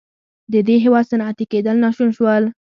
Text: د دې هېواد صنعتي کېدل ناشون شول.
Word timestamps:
د 0.53 0.55
دې 0.67 0.75
هېواد 0.83 1.09
صنعتي 1.11 1.45
کېدل 1.51 1.75
ناشون 1.85 2.09
شول. 2.17 2.43